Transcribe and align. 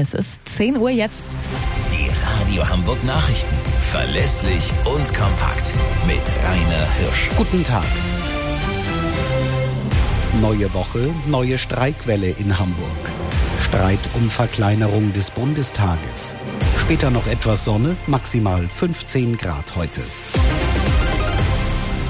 Es 0.00 0.14
ist 0.14 0.48
10 0.48 0.76
Uhr 0.76 0.90
jetzt. 0.90 1.24
Die 1.90 2.08
Radio 2.24 2.68
Hamburg 2.68 3.02
Nachrichten. 3.02 3.52
Verlässlich 3.80 4.70
und 4.84 5.12
kompakt. 5.12 5.74
Mit 6.06 6.22
Rainer 6.44 6.86
Hirsch. 6.98 7.30
Guten 7.36 7.64
Tag. 7.64 7.82
Neue 10.40 10.72
Woche, 10.72 11.12
neue 11.26 11.58
Streikwelle 11.58 12.28
in 12.38 12.56
Hamburg. 12.56 13.10
Streit 13.60 13.98
um 14.14 14.30
Verkleinerung 14.30 15.12
des 15.14 15.32
Bundestages. 15.32 16.36
Später 16.78 17.10
noch 17.10 17.26
etwas 17.26 17.64
Sonne, 17.64 17.96
maximal 18.06 18.68
15 18.68 19.36
Grad 19.36 19.74
heute. 19.74 20.02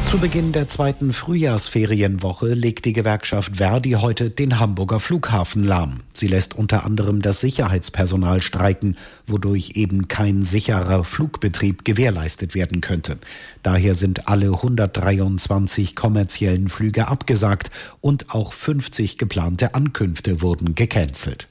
Zu 0.08 0.16
Beginn 0.16 0.52
der 0.52 0.68
zweiten 0.68 1.12
Frühjahrsferienwoche 1.12 2.54
legt 2.54 2.86
die 2.86 2.94
Gewerkschaft 2.94 3.56
Verdi 3.56 3.90
heute 3.90 4.30
den 4.30 4.58
Hamburger 4.58 5.00
Flughafen 5.00 5.62
lahm. 5.62 5.98
Sie 6.14 6.28
lässt 6.28 6.56
unter 6.56 6.86
anderem 6.86 7.20
das 7.20 7.42
Sicherheitspersonal 7.42 8.40
streiken, 8.40 8.96
wodurch 9.26 9.72
eben 9.74 10.08
kein 10.08 10.42
sicherer 10.42 11.04
Flugbetrieb 11.04 11.84
gewährleistet 11.84 12.54
werden 12.54 12.80
könnte. 12.80 13.18
Daher 13.62 13.94
sind 13.94 14.28
alle 14.28 14.46
123 14.46 15.94
kommerziellen 15.94 16.70
Flüge 16.70 17.08
abgesagt 17.08 17.70
und 18.00 18.34
auch 18.34 18.54
50 18.54 19.18
geplante 19.18 19.74
Ankünfte 19.74 20.40
wurden 20.40 20.74
gecancelt. 20.74 21.48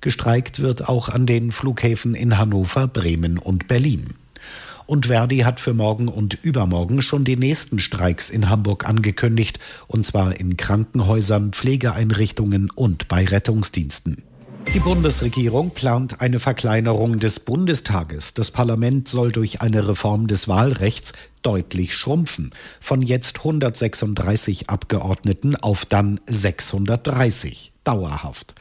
Gestreikt 0.00 0.60
wird 0.60 0.88
auch 0.88 1.10
an 1.10 1.26
den 1.26 1.52
Flughäfen 1.52 2.14
in 2.14 2.38
Hannover, 2.38 2.88
Bremen 2.88 3.36
und 3.36 3.68
Berlin. 3.68 4.14
Und 4.90 5.06
Verdi 5.06 5.38
hat 5.38 5.60
für 5.60 5.72
morgen 5.72 6.08
und 6.08 6.36
übermorgen 6.42 7.00
schon 7.00 7.22
die 7.22 7.36
nächsten 7.36 7.78
Streiks 7.78 8.28
in 8.28 8.50
Hamburg 8.50 8.88
angekündigt, 8.88 9.60
und 9.86 10.04
zwar 10.04 10.40
in 10.40 10.56
Krankenhäusern, 10.56 11.52
Pflegeeinrichtungen 11.52 12.72
und 12.74 13.06
bei 13.06 13.24
Rettungsdiensten. 13.24 14.24
Die 14.74 14.80
Bundesregierung 14.80 15.70
plant 15.70 16.20
eine 16.20 16.40
Verkleinerung 16.40 17.20
des 17.20 17.38
Bundestages. 17.38 18.34
Das 18.34 18.50
Parlament 18.50 19.06
soll 19.06 19.30
durch 19.30 19.60
eine 19.60 19.86
Reform 19.86 20.26
des 20.26 20.48
Wahlrechts 20.48 21.12
deutlich 21.42 21.94
schrumpfen. 21.94 22.50
Von 22.80 23.00
jetzt 23.00 23.38
136 23.38 24.70
Abgeordneten 24.70 25.54
auf 25.54 25.84
dann 25.84 26.18
630. 26.26 27.74
Dauerhaft. 27.84 28.56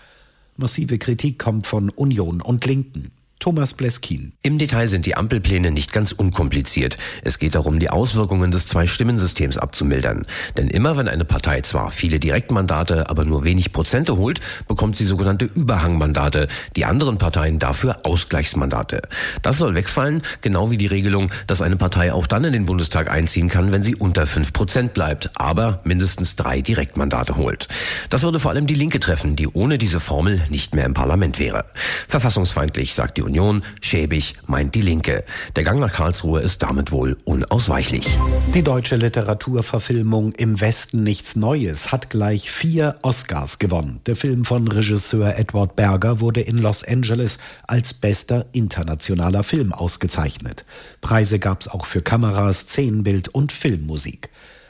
Massive 0.57 0.99
Kritik 0.99 1.39
kommt 1.39 1.65
von 1.65 1.89
Union 1.89 2.39
und 2.39 2.67
Linken. 2.67 3.09
Thomas 3.39 3.73
Bleskin. 3.73 4.33
Im 4.43 4.57
Detail 4.57 4.87
sind 4.87 5.05
die 5.05 5.15
Ampelpläne 5.15 5.71
nicht 5.71 5.93
ganz 5.93 6.11
unkompliziert. 6.11 6.97
Es 7.23 7.39
geht 7.39 7.55
darum, 7.55 7.79
die 7.79 7.89
Auswirkungen 7.89 8.51
des 8.51 8.67
Zwei-Stimmensystems 8.67 9.57
abzumildern. 9.57 10.27
Denn 10.57 10.67
immer 10.67 10.97
wenn 10.97 11.07
eine 11.07 11.23
Partei 11.23 11.61
zwar 11.61 11.89
viele 11.89 12.19
Direktmandate, 12.19 13.09
aber 13.09 13.23
nur 13.23 13.45
wenig 13.45 13.71
Prozente 13.71 14.17
holt, 14.17 14.41
bekommt 14.67 14.97
sie 14.97 15.05
sogenannte 15.05 15.45
Überhangmandate, 15.45 16.49
die 16.75 16.83
anderen 16.83 17.17
Parteien 17.17 17.59
dafür 17.59 18.01
Ausgleichsmandate. 18.03 19.03
Das 19.41 19.57
soll 19.57 19.73
wegfallen, 19.73 20.21
genau 20.41 20.69
wie 20.69 20.77
die 20.77 20.87
Regelung, 20.87 21.31
dass 21.47 21.61
eine 21.61 21.77
Partei 21.77 22.11
auch 22.11 22.27
dann 22.27 22.43
in 22.43 22.51
den 22.51 22.65
Bundestag 22.65 23.09
einziehen 23.09 23.47
kann, 23.47 23.71
wenn 23.71 23.83
sie 23.83 23.95
unter 23.95 24.27
fünf 24.27 24.51
Prozent 24.51 24.93
bleibt, 24.93 25.31
aber 25.35 25.79
mindestens 25.85 26.35
drei 26.35 26.61
Direktmandate 26.61 27.37
holt. 27.37 27.69
Das 28.09 28.23
würde 28.23 28.41
vor 28.41 28.51
allem 28.51 28.67
die 28.67 28.75
Linke 28.75 28.99
treffen, 28.99 29.37
die 29.37 29.47
ohne 29.47 29.77
diese 29.77 30.01
Formel 30.01 30.41
nicht 30.49 30.75
mehr 30.75 30.85
im 30.85 30.93
Parlament 30.93 31.39
wäre. 31.39 31.63
Verfassungsfeindlich, 32.09 32.93
sagt 32.95 33.15
die 33.17 33.28
Union, 33.29 33.63
schäbig 33.79 34.33
meint 34.47 34.73
die 34.73 34.81
Linke. 34.81 35.23
Der 35.55 35.63
Gang 35.63 35.79
nach 35.79 35.93
Karlsruhe 35.93 36.41
ist 36.41 36.63
damit 36.63 36.91
wohl 36.91 37.15
unausweichlich. 37.25 38.17
Die 38.55 38.63
deutsche 38.63 38.95
Literaturverfilmung 38.95 40.33
Im 40.33 40.59
Westen 40.59 41.03
nichts 41.03 41.35
Neues 41.35 41.91
hat 41.91 42.09
gleich 42.09 42.49
vier 42.49 42.97
Oscars 43.03 43.59
gewonnen. 43.59 43.99
Der 44.07 44.15
Film 44.15 44.45
von 44.45 44.67
Regisseur 44.67 45.37
Edward 45.37 45.75
Berger 45.75 46.19
wurde 46.19 46.41
in 46.41 46.57
Los 46.57 46.83
Angeles 46.83 47.37
als 47.67 47.93
bester 47.93 48.47
internationaler 48.51 49.43
Film 49.43 49.73
ausgezeichnet. 49.73 50.63
Preise 51.01 51.37
gab 51.37 51.61
es 51.61 51.67
auch 51.67 51.85
für 51.85 52.01
Kameras, 52.01 52.61
Szenenbild 52.61 53.27
und 53.29 53.51
Filmmusik. 53.51 54.29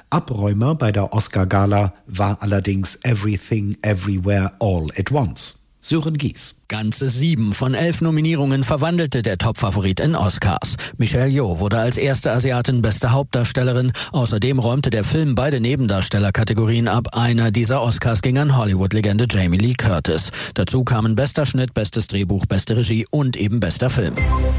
Abräumer 0.09 0.75
bei 0.75 0.91
der 0.91 1.13
Oscar-Gala 1.13 1.93
war 2.07 2.41
allerdings 2.41 2.99
Everything 3.03 3.77
Everywhere 3.83 4.51
All 4.59 4.87
at 4.97 5.11
Once. 5.11 5.59
Sören 5.79 6.17
Gies. 6.17 6.58
Ganze 6.69 7.09
sieben 7.09 7.51
von 7.53 7.73
elf 7.73 7.99
Nominierungen 8.01 8.63
verwandelte 8.63 9.23
der 9.23 9.39
Topfavorit 9.39 9.99
in 9.99 10.15
Oscars. 10.15 10.75
Michelle 10.97 11.27
Yeoh 11.27 11.59
wurde 11.59 11.79
als 11.79 11.97
erste 11.97 12.31
Asiatin 12.31 12.83
beste 12.83 13.11
Hauptdarstellerin. 13.11 13.91
Außerdem 14.11 14.59
räumte 14.59 14.91
der 14.91 15.03
Film 15.03 15.33
beide 15.33 15.59
Nebendarstellerkategorien 15.59 16.87
ab. 16.87 17.17
Einer 17.17 17.49
dieser 17.49 17.81
Oscars 17.81 18.21
ging 18.21 18.37
an 18.37 18.55
Hollywood-Legende 18.55 19.25
Jamie 19.27 19.57
Lee 19.57 19.73
Curtis. 19.73 20.29
Dazu 20.53 20.83
kamen 20.83 21.15
bester 21.15 21.47
Schnitt, 21.47 21.73
bestes 21.73 22.05
Drehbuch, 22.05 22.45
beste 22.45 22.77
Regie 22.77 23.07
und 23.09 23.35
eben 23.35 23.59
bester 23.59 23.89
Film. 23.89 24.13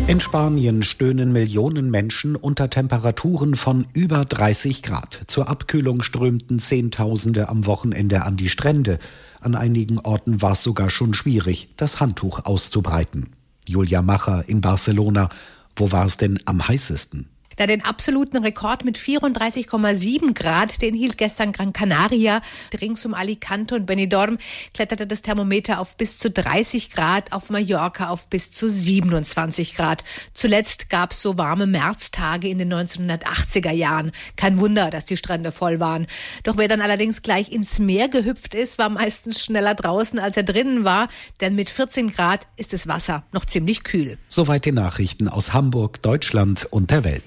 In 0.08 0.18
Spanien 0.18 0.82
stöhnen 0.82 1.30
Millionen 1.30 1.92
Menschen 1.92 2.34
unter 2.34 2.70
Temperaturen 2.70 3.54
von 3.54 3.86
über 3.94 4.24
30 4.24 4.82
Grad. 4.82 5.20
Zur 5.28 5.48
Abkühlung 5.48 6.02
strömten 6.02 6.58
Zehntausende 6.58 7.48
am 7.48 7.66
Wochenende 7.66 8.24
an 8.24 8.36
die 8.36 8.48
Strände. 8.48 8.98
An 9.42 9.54
einigen 9.54 9.98
Orten 9.98 10.42
war 10.42 10.52
es 10.52 10.62
sogar 10.62 10.90
schon 10.90 11.14
schwierig, 11.14 11.70
das 11.78 11.99
Handtuch 12.00 12.46
auszubreiten. 12.46 13.36
Julia 13.66 14.02
Macher 14.02 14.48
in 14.48 14.60
Barcelona. 14.60 15.28
Wo 15.76 15.92
war 15.92 16.06
es 16.06 16.16
denn 16.16 16.40
am 16.46 16.66
heißesten? 16.66 17.28
Da 17.60 17.66
den 17.66 17.84
absoluten 17.84 18.38
Rekord 18.38 18.86
mit 18.86 18.96
34,7 18.96 20.32
Grad, 20.32 20.80
den 20.80 20.94
hielt 20.94 21.18
gestern 21.18 21.52
Gran 21.52 21.74
Canaria. 21.74 22.40
Rings 22.80 23.04
um 23.04 23.12
Alicante 23.12 23.74
und 23.74 23.84
Benidorm 23.84 24.38
kletterte 24.72 25.06
das 25.06 25.20
Thermometer 25.20 25.78
auf 25.78 25.98
bis 25.98 26.18
zu 26.18 26.30
30 26.30 26.88
Grad, 26.90 27.32
auf 27.32 27.50
Mallorca 27.50 28.08
auf 28.08 28.28
bis 28.28 28.50
zu 28.50 28.66
27 28.66 29.74
Grad. 29.74 30.04
Zuletzt 30.32 30.88
gab 30.88 31.12
es 31.12 31.20
so 31.20 31.36
warme 31.36 31.66
Märztage 31.66 32.48
in 32.48 32.56
den 32.56 32.72
1980er 32.72 33.72
Jahren. 33.72 34.12
Kein 34.36 34.58
Wunder, 34.58 34.88
dass 34.88 35.04
die 35.04 35.18
Strände 35.18 35.52
voll 35.52 35.80
waren. 35.80 36.06
Doch 36.44 36.56
wer 36.56 36.66
dann 36.66 36.80
allerdings 36.80 37.20
gleich 37.20 37.52
ins 37.52 37.78
Meer 37.78 38.08
gehüpft 38.08 38.54
ist, 38.54 38.78
war 38.78 38.88
meistens 38.88 39.38
schneller 39.38 39.74
draußen, 39.74 40.18
als 40.18 40.38
er 40.38 40.44
drinnen 40.44 40.84
war, 40.84 41.08
denn 41.42 41.56
mit 41.56 41.68
14 41.68 42.08
Grad 42.08 42.46
ist 42.56 42.72
das 42.72 42.88
Wasser 42.88 43.24
noch 43.32 43.44
ziemlich 43.44 43.84
kühl. 43.84 44.16
Soweit 44.28 44.64
die 44.64 44.72
Nachrichten 44.72 45.28
aus 45.28 45.52
Hamburg, 45.52 46.00
Deutschland 46.00 46.66
und 46.70 46.90
der 46.90 47.04
Welt. 47.04 47.18